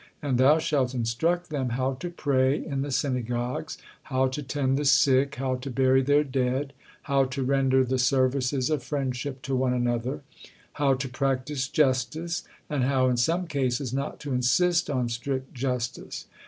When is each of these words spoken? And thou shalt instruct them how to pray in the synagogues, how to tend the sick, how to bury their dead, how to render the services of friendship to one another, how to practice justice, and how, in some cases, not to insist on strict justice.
And 0.19 0.39
thou 0.39 0.57
shalt 0.57 0.95
instruct 0.95 1.51
them 1.51 1.69
how 1.69 1.93
to 1.99 2.09
pray 2.09 2.55
in 2.65 2.81
the 2.81 2.89
synagogues, 2.89 3.77
how 4.01 4.27
to 4.29 4.41
tend 4.41 4.75
the 4.79 4.83
sick, 4.83 5.35
how 5.35 5.57
to 5.57 5.69
bury 5.69 6.01
their 6.01 6.23
dead, 6.23 6.73
how 7.03 7.25
to 7.25 7.43
render 7.43 7.83
the 7.83 7.99
services 7.99 8.71
of 8.71 8.81
friendship 8.81 9.43
to 9.43 9.55
one 9.55 9.73
another, 9.73 10.21
how 10.73 10.95
to 10.95 11.07
practice 11.07 11.67
justice, 11.67 12.43
and 12.67 12.83
how, 12.85 13.09
in 13.09 13.17
some 13.17 13.45
cases, 13.45 13.93
not 13.93 14.19
to 14.21 14.33
insist 14.33 14.89
on 14.89 15.07
strict 15.07 15.53
justice. 15.53 16.25